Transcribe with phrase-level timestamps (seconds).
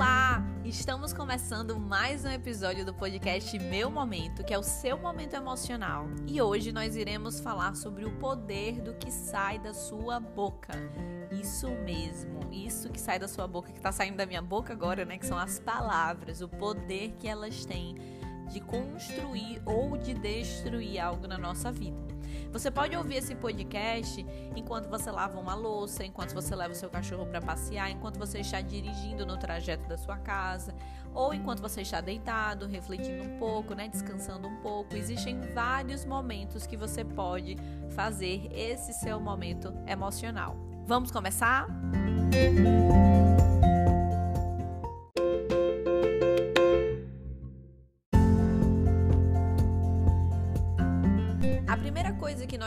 [0.00, 0.42] Olá!
[0.64, 6.06] Estamos começando mais um episódio do podcast Meu Momento, que é o seu momento emocional.
[6.26, 10.72] E hoje nós iremos falar sobre o poder do que sai da sua boca.
[11.30, 15.04] Isso mesmo, isso que sai da sua boca, que está saindo da minha boca agora,
[15.04, 15.18] né?
[15.18, 17.96] Que são as palavras, o poder que elas têm
[18.50, 22.19] de construir ou de destruir algo na nossa vida.
[22.52, 24.24] Você pode ouvir esse podcast
[24.56, 28.40] enquanto você lava uma louça, enquanto você leva o seu cachorro para passear, enquanto você
[28.40, 30.74] está dirigindo no trajeto da sua casa,
[31.14, 34.96] ou enquanto você está deitado, refletindo um pouco, né, descansando um pouco.
[34.96, 37.56] Existem vários momentos que você pode
[37.90, 40.56] fazer esse seu momento emocional.
[40.86, 41.68] Vamos começar?
[41.68, 43.09] Música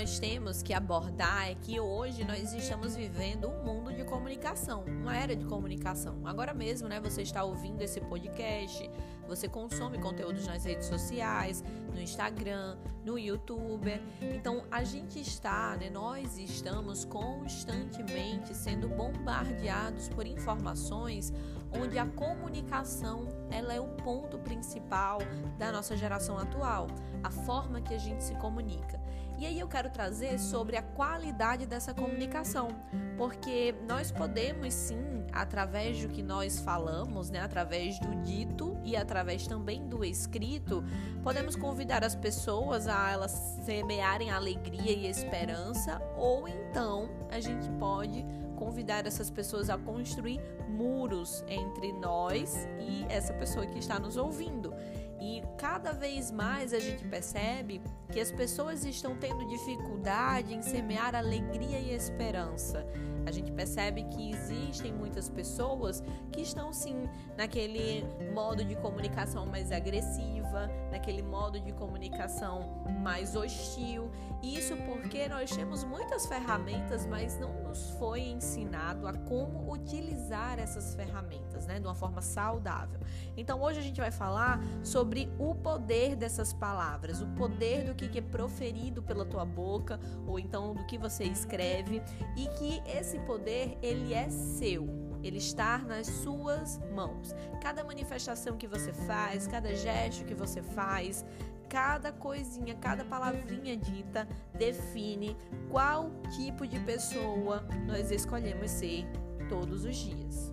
[0.00, 5.16] nós temos que abordar é que hoje nós estamos vivendo um mundo de comunicação, uma
[5.16, 6.20] era de comunicação.
[6.24, 8.90] Agora mesmo, né, você está ouvindo esse podcast,
[9.28, 11.62] você consome conteúdos nas redes sociais,
[11.94, 14.00] no Instagram, no YouTube.
[14.20, 21.32] Então, a gente está, né, nós estamos constantemente sendo bombardeados por informações
[21.72, 25.18] onde a comunicação ela é o ponto principal
[25.58, 26.86] da nossa geração atual,
[27.22, 29.00] a forma que a gente se comunica.
[29.38, 32.68] E aí eu quero trazer sobre a qualidade dessa comunicação,
[33.16, 39.46] porque nós podemos sim, através do que nós falamos, né, através do dito e através
[39.46, 40.84] também do escrito,
[41.22, 43.30] podemos convidar as pessoas a elas
[43.64, 48.26] semearem alegria e esperança, ou então a gente pode
[48.60, 54.74] convidar essas pessoas a construir muros entre nós e essa pessoa que está nos ouvindo.
[55.20, 61.14] E cada vez mais a gente percebe que as pessoas estão tendo dificuldade em semear
[61.14, 62.86] alegria e esperança.
[63.26, 69.70] A gente percebe que existem muitas pessoas que estão sim naquele modo de comunicação mais
[69.70, 74.10] agressiva, naquele modo de comunicação mais hostil.
[74.42, 80.58] E isso porque nós temos muitas ferramentas, mas não nos foi ensinado a como utilizar
[80.58, 83.00] essas ferramentas, né, de uma forma saudável.
[83.36, 88.18] Então hoje a gente vai falar sobre o poder dessas palavras, o poder do que
[88.18, 92.02] é proferido pela tua boca ou então do que você escreve
[92.36, 94.88] e que esse poder ele é seu.
[95.22, 97.34] Ele está nas suas mãos.
[97.60, 101.24] Cada manifestação que você faz, cada gesto que você faz,
[101.68, 105.36] cada coisinha, cada palavrinha dita define
[105.70, 109.04] qual tipo de pessoa nós escolhemos ser
[109.48, 110.52] todos os dias.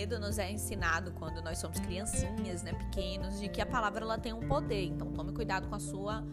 [0.00, 4.16] Cedo nos é ensinado quando nós somos criancinhas, né, pequenos, de que a palavra ela
[4.16, 4.84] tem um poder.
[4.84, 6.24] Então tome cuidado com a sua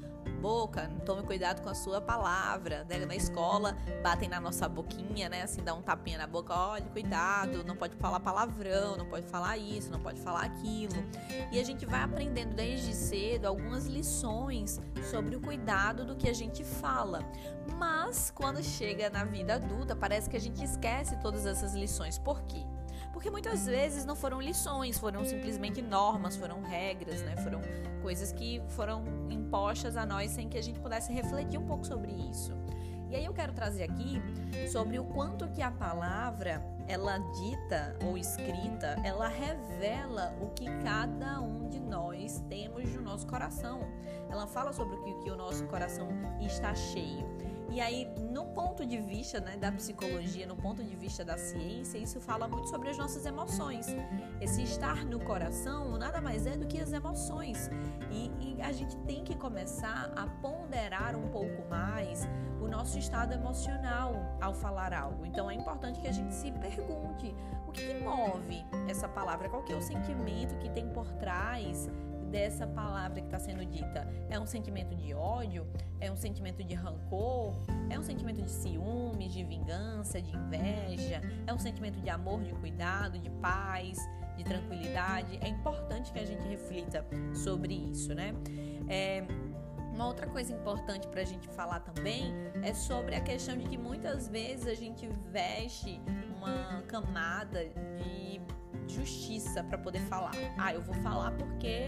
[0.42, 2.86] boca, tome cuidado com a sua palavra.
[2.86, 3.06] Né?
[3.06, 5.42] Na escola, batem na nossa boquinha, né?
[5.42, 9.58] Assim, dá um tapinha na boca, olha, cuidado, não pode falar palavrão, não pode falar
[9.58, 10.96] isso, não pode falar aquilo.
[11.52, 14.80] E a gente vai aprendendo desde cedo algumas lições
[15.12, 17.20] sobre o cuidado do que a gente fala.
[17.78, 22.18] Mas quando chega na vida adulta, parece que a gente esquece todas essas lições.
[22.18, 22.64] Por quê?
[23.18, 27.36] Porque muitas vezes não foram lições, foram simplesmente normas, foram regras, né?
[27.38, 27.60] Foram
[28.00, 32.12] coisas que foram impostas a nós sem que a gente pudesse refletir um pouco sobre
[32.12, 32.54] isso.
[33.10, 34.22] E aí eu quero trazer aqui
[34.72, 41.42] sobre o quanto que a palavra, ela dita ou escrita, ela revela o que cada
[41.42, 43.80] um de nós temos no nosso coração.
[44.30, 46.08] Ela fala sobre o que, que o nosso coração
[46.40, 47.26] está cheio.
[47.70, 51.98] E aí, no ponto de vista né, da psicologia, no ponto de vista da ciência,
[51.98, 53.88] isso fala muito sobre as nossas emoções.
[54.40, 57.70] Esse estar no coração nada mais é do que as emoções.
[58.10, 62.28] E, e a gente tem que começar a ponderar um pouco mais
[62.62, 65.26] o nosso estado emocional ao falar algo.
[65.26, 67.36] Então, é importante que a gente se pergunte
[67.68, 71.90] o que, que move essa palavra, qual que é o sentimento que tem por trás
[72.28, 74.08] dessa palavra que está sendo dita?
[74.30, 75.66] É um sentimento de ódio?
[76.00, 77.56] É um sentimento de rancor?
[77.90, 81.22] É um sentimento de ciúmes, de vingança, de inveja?
[81.46, 83.98] É um sentimento de amor, de cuidado, de paz,
[84.36, 85.40] de tranquilidade?
[85.42, 88.34] É importante que a gente reflita sobre isso, né?
[88.88, 89.26] É,
[89.94, 92.32] uma outra coisa importante para a gente falar também
[92.62, 96.00] é sobre a questão de que muitas vezes a gente veste
[96.38, 98.40] uma camada de
[98.88, 100.32] justiça para poder falar.
[100.58, 101.88] Ah, eu vou falar porque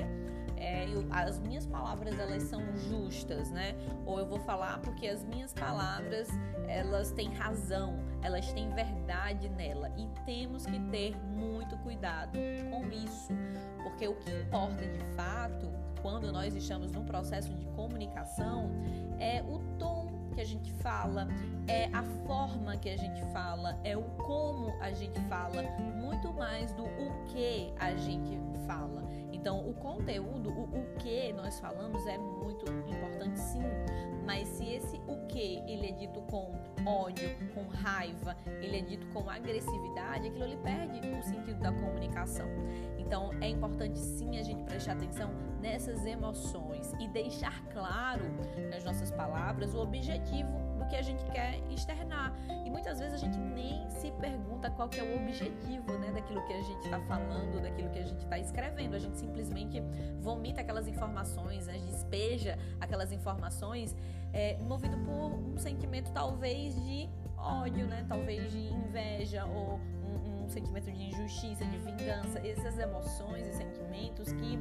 [0.60, 3.76] é, eu, as minhas palavras elas são justas, né?
[4.06, 6.28] Ou eu vou falar porque as minhas palavras
[6.68, 12.38] elas têm razão, elas têm verdade nela e temos que ter muito cuidado
[12.70, 13.34] com isso,
[13.84, 15.70] porque o que importa de fato
[16.02, 18.70] quando nós estamos num processo de comunicação
[19.20, 20.09] é o tom
[20.40, 21.28] que a gente fala,
[21.68, 25.64] é a forma que a gente fala, é o como a gente fala,
[25.98, 29.04] muito mais do o que a gente fala.
[29.34, 33.62] Então, o conteúdo, o, o que nós falamos é muito importante, sim.
[34.26, 36.54] Mas se esse o que ele é dito com
[36.86, 42.48] ódio, com raiva, ele é dito com agressividade, aquilo ele perde o sentido da comunicação.
[43.10, 48.24] Então, é importante sim a gente prestar atenção nessas emoções e deixar claro
[48.70, 50.48] nas nossas palavras o objetivo
[50.88, 52.32] que a gente quer externar.
[52.64, 56.46] E muitas vezes a gente nem se pergunta qual que é o objetivo né, daquilo
[56.46, 58.94] que a gente está falando, daquilo que a gente está escrevendo.
[58.94, 59.82] A gente simplesmente
[60.20, 63.96] vomita aquelas informações, né, despeja aquelas informações
[64.32, 68.06] é, movido por um sentimento talvez de ódio, né?
[68.08, 69.80] Talvez de inveja ou
[70.50, 74.58] um, sentimento de injustiça, de vingança, essas emoções e sentimentos que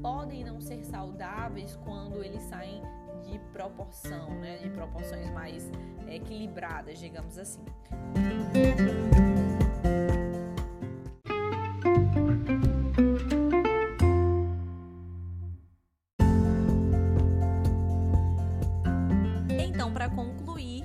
[0.00, 2.80] podem não ser saudáveis quando eles saem
[3.24, 4.58] de proporção, né?
[4.58, 5.68] de proporções mais
[6.06, 7.64] é, equilibradas, digamos assim.
[19.48, 20.84] Então, para concluir,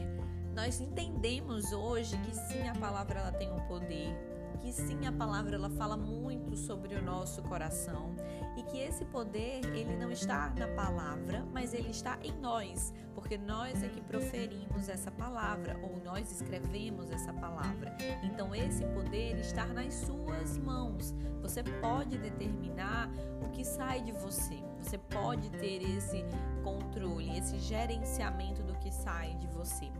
[0.55, 5.55] nós entendemos hoje que sim, a palavra ela tem um poder que sim, a palavra
[5.55, 8.15] ela fala muito sobre o nosso coração
[8.57, 13.37] e que esse poder ele não está na palavra, mas ele está em nós, porque
[13.37, 17.95] nós é que proferimos essa palavra ou nós escrevemos essa palavra.
[18.23, 21.13] Então esse poder está nas suas mãos.
[21.41, 23.09] Você pode determinar
[23.41, 24.63] o que sai de você.
[24.81, 26.25] Você pode ter esse
[26.63, 29.91] controle, esse gerenciamento do que sai de você.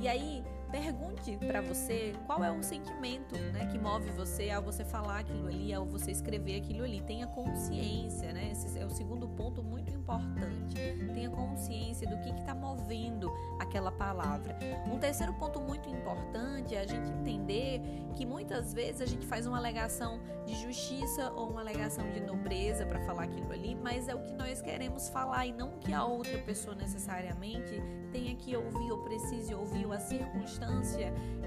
[0.00, 4.84] E aí, pergunte para você qual é o sentimento né, que move você ao você
[4.84, 7.00] falar aquilo ali, ao você escrever aquilo ali.
[7.00, 8.50] Tenha consciência, né?
[8.52, 10.76] Esse é o segundo ponto muito importante.
[11.12, 14.56] Tenha consciência do que está movendo aquela palavra.
[14.90, 17.80] Um terceiro ponto muito importante é a gente entender
[18.14, 22.86] que muitas vezes a gente faz uma alegação de justiça ou uma alegação de nobreza
[22.86, 26.04] para falar aquilo ali, mas é o que nós queremos falar e não que a
[26.04, 27.80] outra pessoa necessariamente
[28.12, 30.59] tenha que ouvir ou precise ouvir ou a circunstância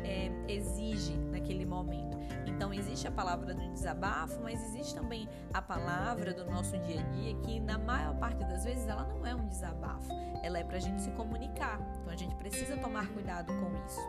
[0.04, 2.18] é, exige naquele momento.
[2.46, 7.04] Então existe a palavra do desabafo, mas existe também a palavra do nosso dia a
[7.04, 10.14] dia que na maior parte das vezes ela não é um desabafo,
[10.44, 11.80] ela é para a gente se comunicar.
[12.02, 14.00] Então a gente precisa tomar cuidado com isso.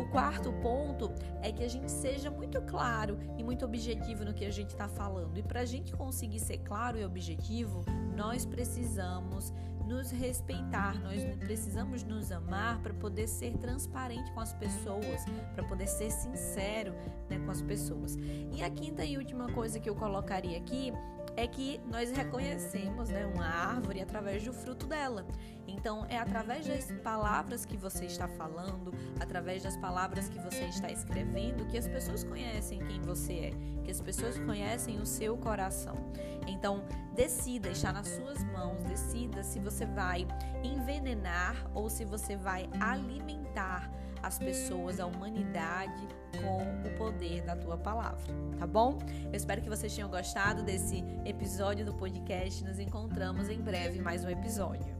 [0.00, 1.12] O quarto ponto
[1.42, 4.88] é que a gente seja muito claro e muito objetivo no que a gente está
[4.88, 5.38] falando.
[5.38, 9.52] E para a gente conseguir ser claro e objetivo, nós precisamos
[9.86, 15.24] nos respeitar, nós precisamos nos amar para poder ser transparente com as pessoas,
[15.54, 16.92] para poder ser sincero
[17.30, 18.16] né, com as pessoas.
[18.52, 20.92] E a quinta e última coisa que eu colocaria aqui
[21.36, 25.26] é que nós reconhecemos né, uma árvore através do fruto dela.
[25.68, 30.90] Então, é através das palavras que você está falando, através das palavras que você está
[30.90, 33.50] escrevendo, que as pessoas conhecem quem você é,
[33.84, 35.96] que as pessoas conhecem o seu coração.
[36.46, 36.84] Então,
[37.14, 40.26] decida, está nas suas mãos, decida se você vai
[40.62, 43.90] envenenar ou se você vai alimentar
[44.26, 48.98] as pessoas, a humanidade com o poder da tua palavra, tá bom?
[49.24, 52.64] Eu espero que vocês tenham gostado desse episódio do podcast.
[52.64, 54.95] Nos encontramos em breve mais um episódio.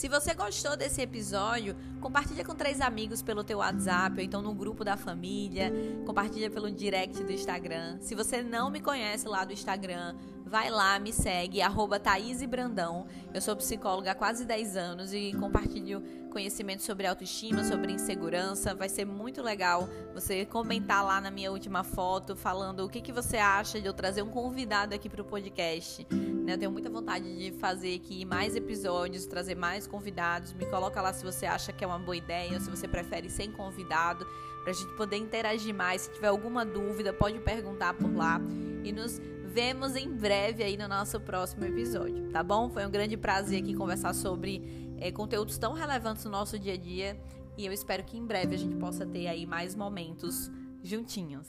[0.00, 4.54] Se você gostou desse episódio, compartilha com três amigos pelo teu WhatsApp ou então no
[4.54, 5.70] grupo da família,
[6.06, 7.98] compartilha pelo direct do Instagram.
[8.00, 12.00] Se você não me conhece lá do Instagram, vai lá, me segue, arroba
[12.48, 13.06] Brandão.
[13.34, 18.74] Eu sou psicóloga há quase 10 anos e compartilho conhecimento sobre autoestima, sobre insegurança.
[18.74, 23.12] Vai ser muito legal você comentar lá na minha última foto, falando o que, que
[23.12, 26.06] você acha de eu trazer um convidado aqui para o podcast.
[26.50, 26.56] Né?
[26.56, 30.52] Tenho muita vontade de fazer aqui mais episódios, trazer mais convidados.
[30.52, 33.30] Me coloca lá se você acha que é uma boa ideia, ou se você prefere
[33.30, 34.26] sem convidado,
[34.62, 36.02] para a gente poder interagir mais.
[36.02, 38.40] Se tiver alguma dúvida, pode perguntar por lá.
[38.82, 42.70] E nos vemos em breve aí no nosso próximo episódio, tá bom?
[42.70, 46.76] Foi um grande prazer aqui conversar sobre é, conteúdos tão relevantes no nosso dia a
[46.76, 47.20] dia.
[47.56, 50.50] E eu espero que em breve a gente possa ter aí mais momentos
[50.82, 51.48] juntinhos.